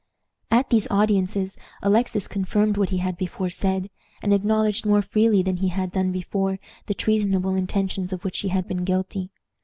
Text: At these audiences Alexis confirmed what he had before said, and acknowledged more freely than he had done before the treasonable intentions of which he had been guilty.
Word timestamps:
At 0.49 0.71
these 0.71 0.89
audiences 0.89 1.55
Alexis 1.83 2.27
confirmed 2.27 2.75
what 2.75 2.89
he 2.89 2.97
had 2.97 3.15
before 3.17 3.51
said, 3.51 3.91
and 4.23 4.33
acknowledged 4.33 4.83
more 4.83 5.03
freely 5.03 5.43
than 5.43 5.57
he 5.57 5.67
had 5.67 5.91
done 5.91 6.11
before 6.11 6.57
the 6.87 6.95
treasonable 6.95 7.53
intentions 7.53 8.11
of 8.11 8.23
which 8.25 8.39
he 8.39 8.47
had 8.47 8.67
been 8.67 8.83
guilty. 8.83 9.29